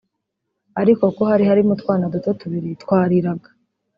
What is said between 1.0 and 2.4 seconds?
kuko hari harimo utwana duto